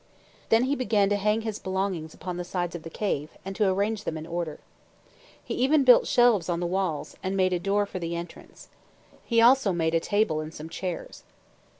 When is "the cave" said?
2.81-3.37